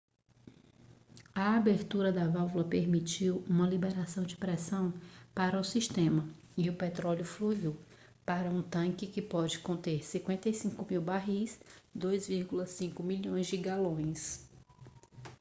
[1.35, 4.91] a abertura da válvula permitiu uma liberação de pressão
[5.31, 6.27] para o sistema
[6.57, 7.77] e o petróleo fluiu
[8.25, 11.59] para um tanque que pode conter 55.000 barris
[11.95, 14.49] 2,3 milhões de galões